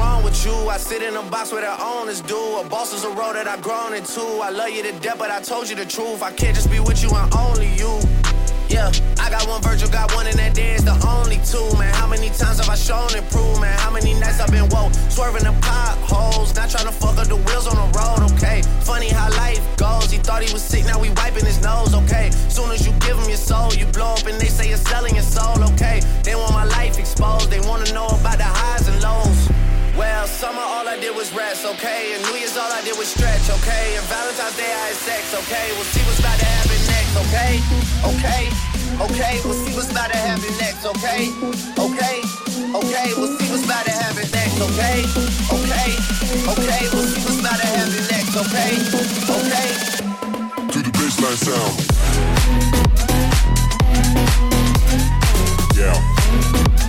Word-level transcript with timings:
wrong 0.00 0.24
with 0.24 0.44
you? 0.44 0.54
I 0.68 0.78
sit 0.78 1.02
in 1.02 1.14
a 1.14 1.22
box 1.22 1.52
where 1.52 1.60
the 1.60 1.74
owners 1.82 2.20
do. 2.22 2.40
A 2.58 2.64
boss 2.68 2.92
is 2.92 3.04
a 3.04 3.10
road 3.10 3.34
that 3.36 3.46
I've 3.46 3.62
grown 3.62 3.92
into. 3.94 4.24
I 4.42 4.50
love 4.50 4.70
you 4.70 4.82
to 4.82 4.92
death, 5.00 5.18
but 5.18 5.30
I 5.30 5.40
told 5.40 5.68
you 5.68 5.76
the 5.76 5.84
truth. 5.84 6.22
I 6.22 6.32
can't 6.32 6.54
just 6.54 6.70
be 6.70 6.80
with 6.80 7.02
you 7.02 7.10
and 7.10 7.32
only 7.34 7.68
you. 7.76 7.92
Yeah, 8.68 8.92
I 9.18 9.28
got 9.30 9.48
one 9.48 9.60
Virgil, 9.62 9.88
got 9.90 10.14
one, 10.14 10.28
and 10.28 10.38
that 10.38 10.56
is 10.56 10.84
the 10.84 10.94
only 11.02 11.38
two, 11.42 11.66
man. 11.76 11.92
How 11.92 12.06
many 12.06 12.28
times 12.30 12.58
have 12.62 12.70
I 12.70 12.76
shown 12.76 13.10
improvement? 13.18 13.74
How 13.80 13.90
many 13.90 14.14
nights 14.14 14.38
I've 14.38 14.52
been 14.52 14.68
woke, 14.68 14.94
swerving 15.10 15.42
the 15.42 15.54
potholes, 15.60 16.54
not 16.54 16.70
trying 16.70 16.86
to 16.86 16.92
fuck 16.92 17.18
up 17.18 17.26
the 17.26 17.34
wheels 17.34 17.66
on 17.66 17.74
the 17.74 17.88
road, 17.98 18.30
okay? 18.30 18.62
Funny 18.86 19.08
how 19.08 19.28
life 19.42 19.60
goes. 19.76 20.12
He 20.12 20.18
thought 20.18 20.44
he 20.44 20.52
was 20.52 20.62
sick, 20.62 20.84
now 20.86 21.00
we 21.00 21.10
wiping 21.10 21.44
his 21.44 21.60
nose, 21.60 21.94
okay? 21.94 22.30
Soon 22.48 22.70
as 22.70 22.86
you 22.86 22.92
give 23.00 23.18
him 23.18 23.28
your 23.28 23.42
soul, 23.50 23.74
you 23.74 23.86
blow 23.86 24.14
up, 24.14 24.26
and 24.26 24.40
they 24.40 24.46
say 24.46 24.68
you're 24.68 24.86
selling 24.92 25.16
your 25.16 25.26
soul, 25.26 25.58
okay? 25.74 25.98
They 26.22 26.36
want 26.36 26.52
my 26.52 26.64
life 26.64 26.96
exposed, 26.96 27.50
they 27.50 27.60
wanna 27.66 27.92
know 27.92 28.06
about 28.06 28.38
the 28.38 28.46
highs 28.46 28.86
and 28.86 29.02
lows. 29.02 29.49
Well, 30.00 30.24
summer 30.26 30.64
all 30.64 30.88
I 30.88 30.96
did 30.96 31.14
was 31.14 31.28
rest, 31.36 31.66
okay? 31.76 32.16
And 32.16 32.24
New 32.24 32.40
Year's 32.40 32.56
all 32.56 32.72
I 32.72 32.80
did 32.80 32.96
was 32.96 33.12
stretch, 33.12 33.52
okay? 33.60 34.00
And 34.00 34.06
Valentine's 34.08 34.56
Day 34.56 34.64
I 34.64 34.88
had 34.88 34.96
sex, 34.96 35.36
okay? 35.44 35.76
We'll 35.76 35.84
see 35.92 36.00
what's 36.08 36.24
about 36.24 36.40
to 36.40 36.48
happen 36.48 36.80
next, 36.88 37.12
okay? 37.20 37.60
Okay, 38.08 38.48
okay, 38.96 39.34
we'll 39.44 39.60
see 39.60 39.76
what's 39.76 39.92
about 39.92 40.08
to 40.08 40.16
happen 40.16 40.56
next, 40.56 40.88
okay? 40.88 41.28
Okay, 41.76 42.16
okay, 42.80 43.08
we'll 43.12 43.28
see 43.36 43.44
what's 43.52 43.68
about 43.68 43.84
to 43.84 43.92
happen 43.92 44.24
next, 44.32 44.56
okay? 44.72 45.04
Okay, 45.52 45.90
okay, 46.48 46.82
we'll 46.96 47.04
see 47.04 47.20
what's 47.20 47.44
about 47.44 47.60
to 47.60 47.68
happen 47.68 48.00
next, 48.08 48.32
okay? 48.40 48.80
Okay. 49.36 49.68
To 50.64 50.78
the 50.80 50.92
baseline 50.96 51.36
sound. 51.44 51.76
Yeah. 55.76 56.79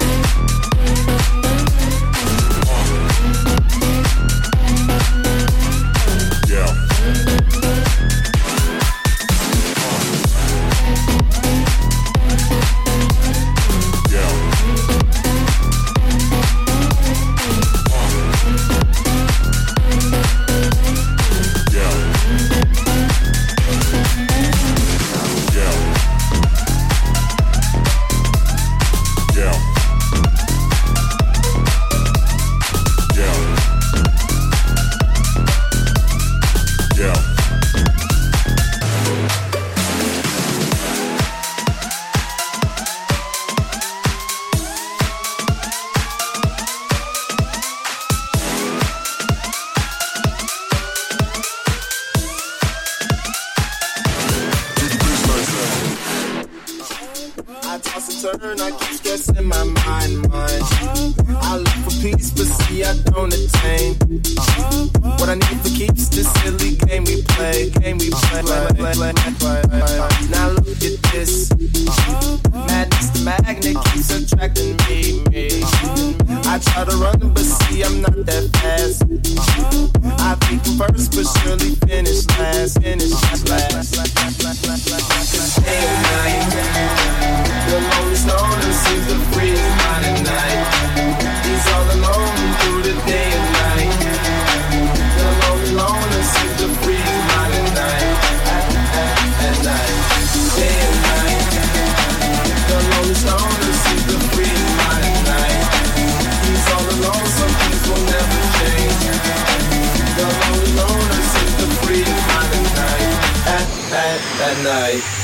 and 114.41 114.63
night. 114.63 115.20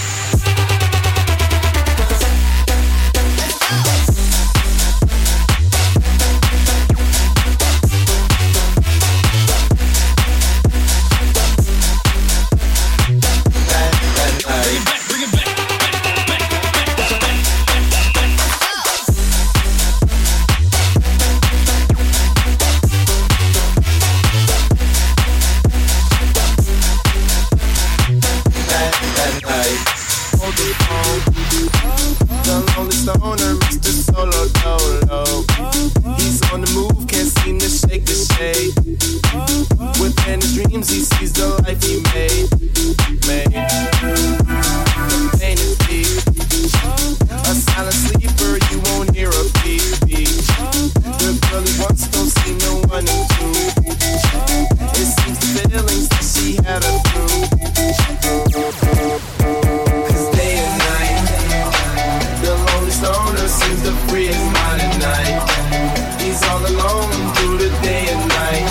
Free 64.08 64.28
his 64.28 64.46
mind 64.58 64.82
at 64.82 64.96
night. 65.02 66.22
He's 66.22 66.42
all 66.50 66.62
alone 66.62 67.12
through 67.36 67.58
the 67.58 67.72
day 67.82 68.06
and 68.14 68.24
night. 68.30 68.68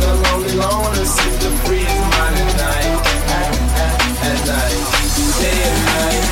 The 0.00 0.10
lonely 0.24 0.54
loner 0.54 1.04
seems 1.04 1.38
to 1.44 1.50
free 1.64 1.84
his 1.84 2.04
mind 2.14 2.36
at 2.42 2.50
night. 2.58 2.92
At, 4.24 4.40
night, 4.48 4.80
day 5.40 5.58
and 5.68 5.80
night. 5.94 6.24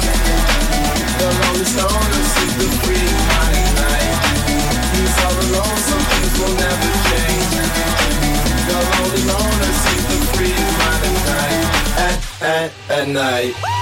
The 1.21 1.29
lonely 1.41 1.67
stoner 1.73 2.23
seems 2.35 2.55
to 2.61 2.69
free 2.83 3.05
his 3.05 3.23
mind 3.31 3.55
at 3.61 3.71
night. 3.85 4.15
He's 4.95 5.17
all 5.25 5.37
alone, 5.45 5.79
some 5.89 6.05
things 6.11 6.35
will 6.41 6.57
never 6.65 6.91
change. 7.09 7.53
The 8.69 8.79
lonely 8.93 9.23
loner 9.31 9.73
seems 9.83 10.05
to 10.11 10.19
free 10.35 10.55
his 10.61 10.73
mind 10.81 11.03
at 11.09 11.17
night. 11.31 11.61
At, 12.07 12.19
at, 12.43 12.71
at 12.91 13.09
night. 13.09 13.82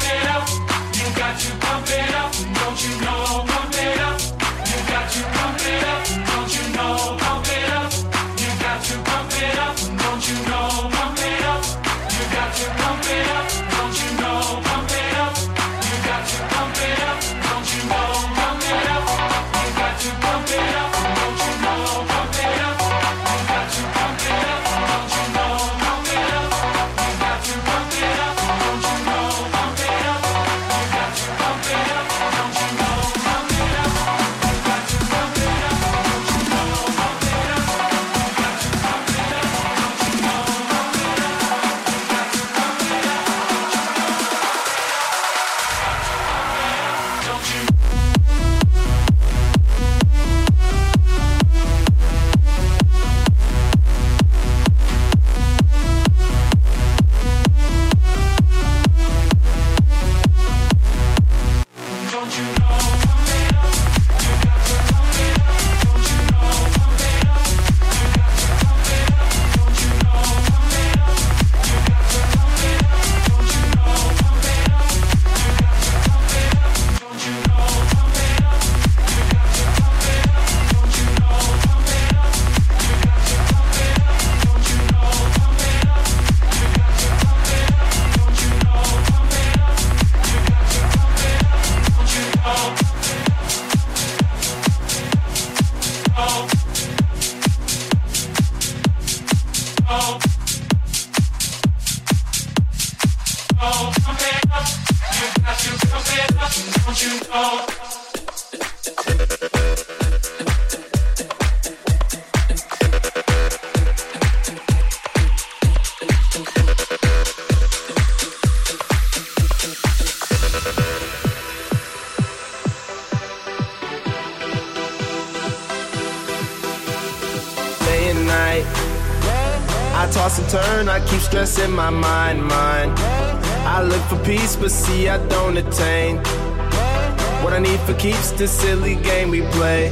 for 137.85 137.93
keeps 137.95 138.31
the 138.31 138.47
silly 138.47 138.95
game 138.95 139.29
we 139.29 139.41
play, 139.57 139.91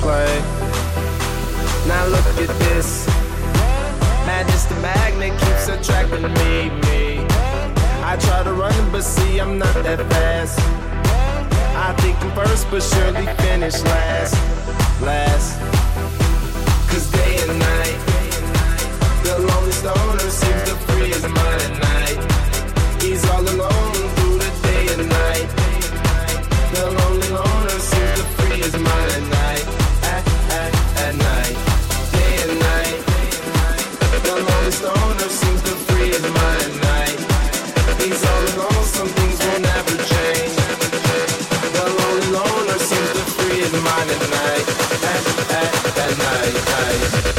play. 0.00 0.40
Now 1.86 2.06
look 2.06 2.26
at 2.26 2.48
this. 2.64 3.06
Madness 4.26 4.64
the 4.64 4.74
magnet 4.76 5.32
keeps 5.38 5.68
attracting 5.68 6.22
me, 6.22 6.70
me. 6.86 7.26
I 8.02 8.16
try 8.20 8.42
to 8.42 8.52
run, 8.52 8.92
but 8.92 9.02
see, 9.02 9.38
I'm 9.38 9.58
not 9.58 9.74
that 9.82 10.00
fast. 10.10 10.58
I 11.76 11.92
think 12.00 12.16
I'm 12.22 12.32
first, 12.34 12.70
but 12.70 12.82
surely 12.82 13.26
finish 13.44 13.82
last, 13.82 14.34
last. 15.02 15.58
Cause 16.88 17.10
day 17.10 17.36
and 17.42 17.58
night, 17.58 17.98
the 19.24 19.38
lonely 19.48 19.72
stoner 19.72 20.30
seems 20.30 20.62
to 20.68 20.74
free 20.86 21.12
mind 21.32 21.62
at 21.62 21.74
night. 21.90 23.02
He's 23.02 23.28
all 23.30 23.42
alone. 23.42 23.83
hey, 46.16 47.22
hey. 47.22 47.33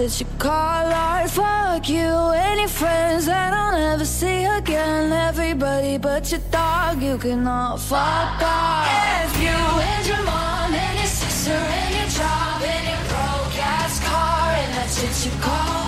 And 0.00 0.10
what 0.10 0.20
you 0.20 0.26
call 0.38 0.92
art. 0.92 1.30
Fuck 1.30 1.88
you, 1.88 2.10
any 2.34 2.66
friends 2.66 3.26
that 3.26 3.54
I'll 3.54 3.78
never 3.78 4.04
see 4.04 4.44
again. 4.44 5.12
Everybody 5.12 5.98
but 5.98 6.30
your 6.32 6.40
dog, 6.50 7.00
you 7.02 7.16
can 7.18 7.46
all 7.46 7.76
fuck 7.76 8.42
off. 8.42 8.88
If 9.24 9.42
you 9.42 9.58
and 9.90 10.06
your 10.06 10.22
mom 10.24 10.74
and 10.74 10.98
your 10.98 11.06
sister 11.06 11.52
and 11.52 11.94
your 11.94 12.10
job 12.10 12.62
and 12.62 12.84
your 12.90 13.02
broke 13.10 13.58
ass 13.60 14.00
car, 14.08 14.50
and 14.62 14.74
that's 14.74 14.98
what 15.02 15.16
you 15.24 15.32
call. 15.40 15.84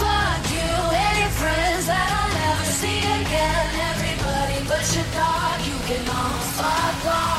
Fuck 0.00 0.44
you, 0.50 0.72
any 1.10 1.28
friends 1.40 1.86
that 1.86 2.08
I'll 2.18 2.34
never 2.42 2.66
see 2.80 2.98
again. 2.98 3.70
Everybody 3.92 4.58
but 4.66 4.86
your 4.96 5.08
dog, 5.14 5.58
you 5.68 5.78
can 5.86 6.02
all 6.08 6.40
fuck 6.58 7.06
off. 7.06 7.33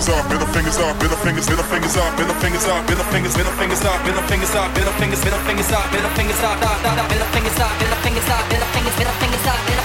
Fingers 0.00 0.24
up, 0.24 0.30
middle 0.30 0.46
fingers 0.48 0.78
up, 0.78 0.96
middle 1.02 1.16
fingers, 1.18 1.48
middle 1.50 1.64
fingers 1.64 1.96
up, 1.96 2.18
middle 2.18 2.34
fingers 2.40 2.64
up, 2.64 2.88
middle 2.88 3.04
fingers, 3.04 3.36
middle 3.36 3.52
fingers 3.52 3.84
up, 3.84 4.04
middle 4.06 4.22
fingers 4.22 4.54
up, 4.54 4.74
middle 4.74 4.92
fingers, 4.92 5.20
up, 5.20 5.28
middle 5.28 5.40
fingers 5.44 5.72
up, 5.72 5.92
middle 5.92 6.10
fingers 6.16 6.40
up, 6.40 6.60
da 6.60 6.82
da 6.82 6.96
da, 6.96 7.08
middle 7.08 7.26
fingers 7.36 7.58
up, 7.60 7.72
middle 7.80 7.96
fingers 8.00 8.28
up, 8.30 8.48
middle 8.48 8.68
fingers, 8.72 8.96
middle 8.96 9.12
fingers 9.20 9.46
up, 9.46 9.60
middle 9.68 9.79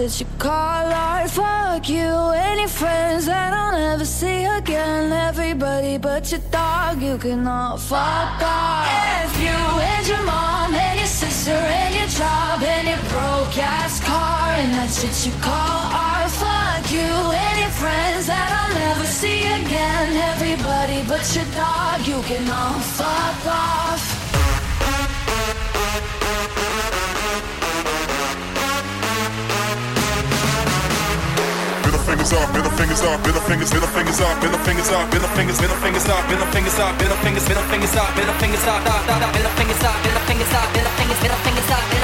what 0.00 0.20
you 0.20 0.26
call 0.38 0.92
art. 0.92 1.30
Fuck 1.30 1.88
you, 1.88 2.10
any 2.34 2.66
friends 2.66 3.26
that 3.26 3.52
I'll 3.52 3.72
never 3.72 4.04
see 4.04 4.44
again. 4.44 5.12
Everybody 5.12 5.98
but 5.98 6.30
your 6.32 6.40
dog, 6.50 7.00
you 7.00 7.16
can 7.18 7.46
all 7.46 7.76
fuck 7.76 8.42
off. 8.42 8.88
If 9.24 9.40
you 9.40 9.58
and 9.92 10.06
your 10.08 10.22
mom, 10.24 10.74
and 10.74 10.98
your 10.98 11.06
sister, 11.06 11.52
and 11.52 11.94
your 11.94 12.08
job, 12.08 12.62
and 12.62 12.88
your 12.88 13.02
broke 13.12 13.58
ass 13.58 14.02
car, 14.02 14.50
and 14.58 14.74
that's 14.74 15.04
what 15.04 15.16
you 15.26 15.32
call 15.40 15.80
art. 15.92 16.30
Fuck 16.30 16.90
you, 16.90 17.12
any 17.50 17.70
friends 17.70 18.26
that 18.26 18.50
I'll 18.58 18.74
never 18.74 19.06
see 19.06 19.40
again. 19.42 20.16
Everybody 20.32 21.04
but 21.06 21.24
your 21.36 21.46
dog, 21.54 22.06
you 22.06 22.20
can 22.22 22.50
all 22.50 22.80
fuck 22.80 23.46
off. 23.46 24.23
Fingers 32.24 32.48
up, 32.48 32.54
middle 32.54 32.70
fingers 32.72 33.02
up, 33.02 33.20
middle 33.26 33.40
fingers, 33.42 33.72
middle 33.72 33.88
fingers 33.88 34.20
up, 34.20 34.42
middle 34.42 34.58
fingers 34.60 34.88
up, 34.88 35.12
middle 35.12 35.28
fingers, 35.36 35.60
middle 35.60 35.76
fingers 35.76 36.08
up, 36.08 36.28
middle 36.30 36.46
fingers 36.46 36.78
up, 36.78 36.98
middle 36.98 37.16
fingers, 37.16 37.48
middle 37.48 37.62
fingers 37.64 37.96
up, 37.96 38.16
middle 38.16 38.34
fingers 38.40 38.64
up, 38.64 38.84
da 38.84 39.06
da 39.06 39.18
da, 39.20 39.32
middle 39.32 39.50
fingers 39.60 39.82
up, 39.84 39.96
middle 40.04 40.20
fingers 40.24 40.52
up, 40.54 40.72
middle 40.72 40.92
fingers, 40.96 41.20
middle 41.20 41.38
fingers 41.44 41.70
up, 41.70 41.84
middle 41.92 42.03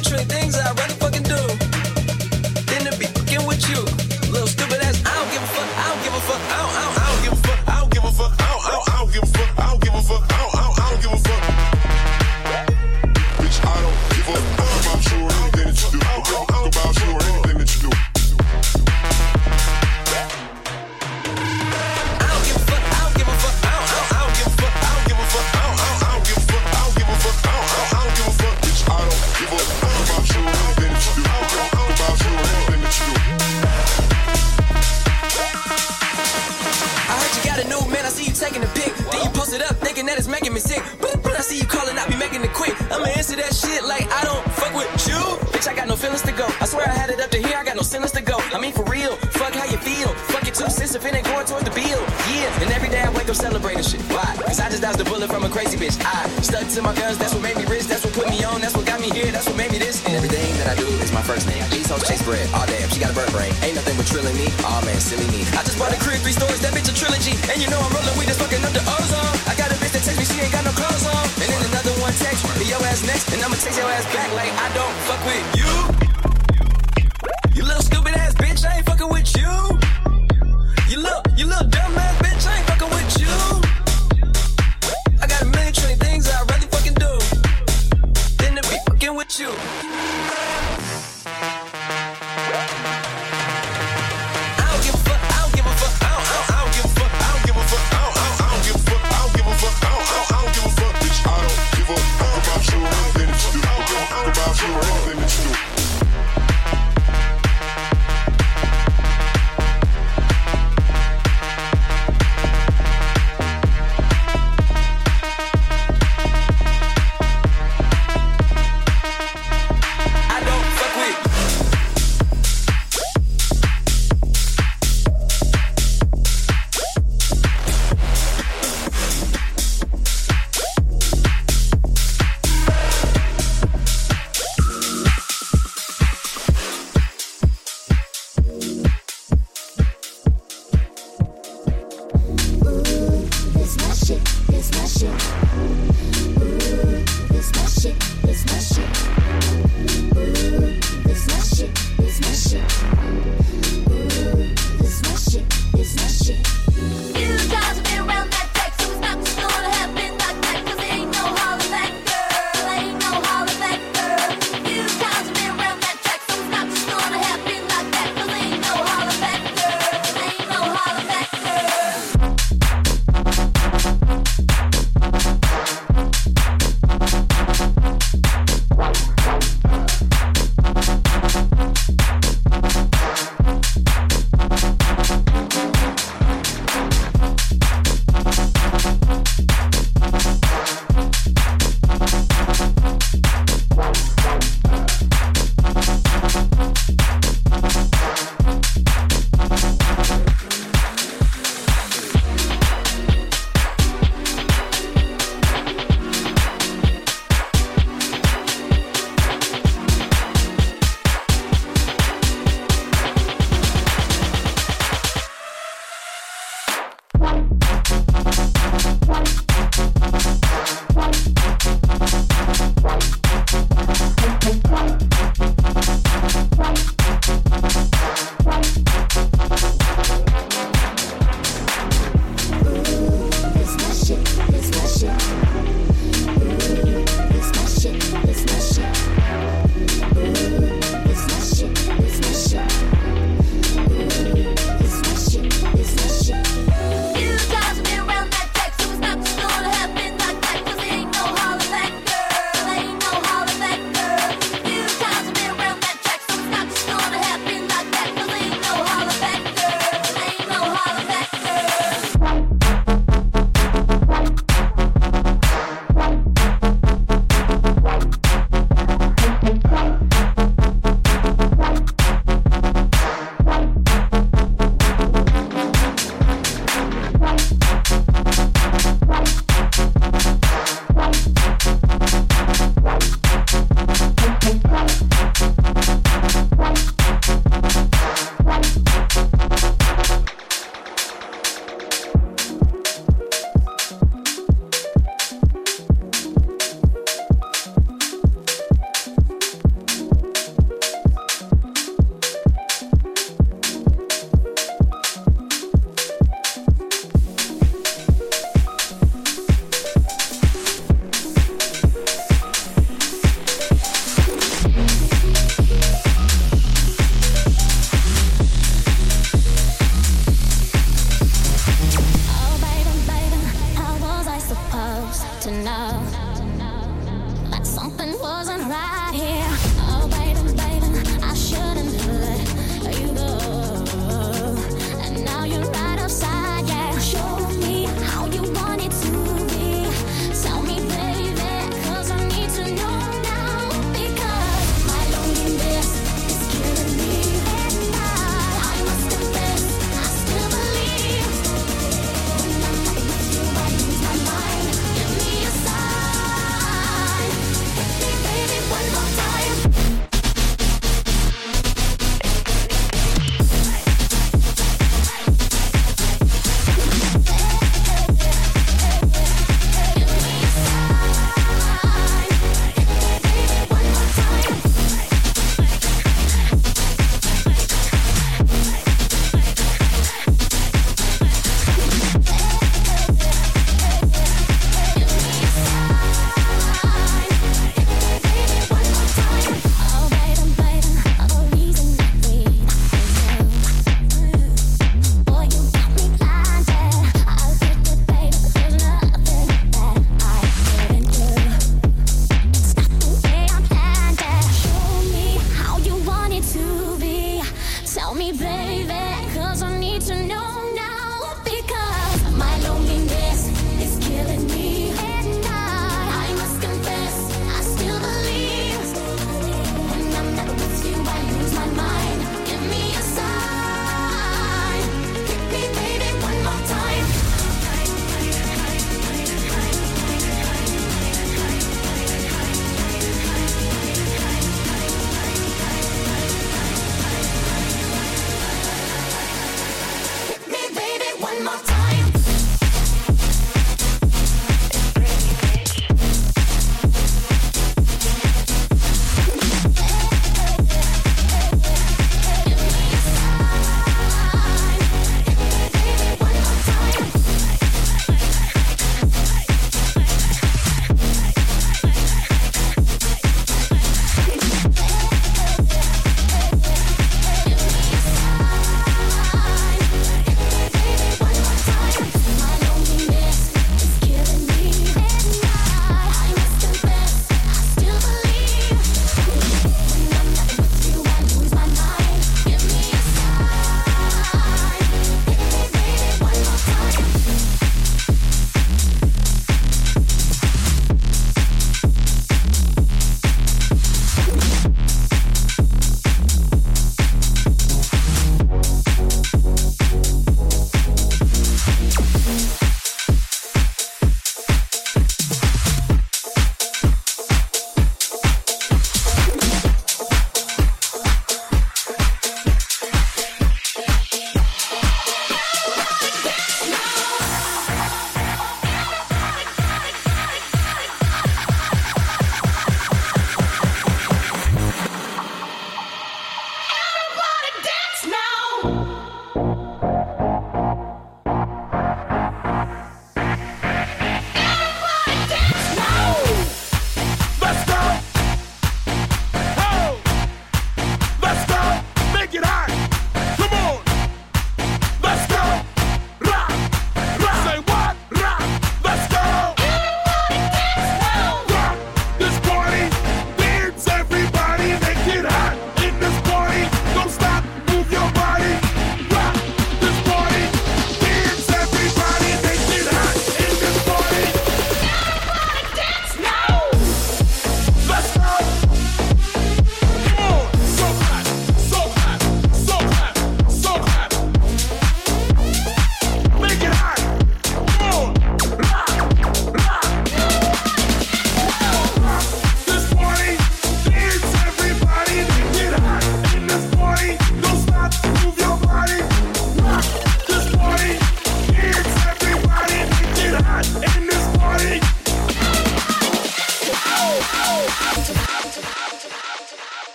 Trillion 0.00 0.28
things 0.28 0.57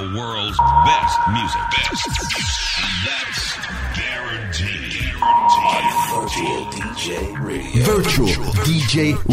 the 0.00 0.18
world's 0.18 0.56
best 0.86 1.18
music. 1.30 1.60
Best. 1.76 2.08
That's 3.04 3.56
guaranteed. 3.98 5.12
Virtual 6.08 6.64
DJ 6.72 7.44
Radio. 7.44 7.84
Virtual 7.84 8.52
DJ 8.64 9.12
Radio. 9.28 9.29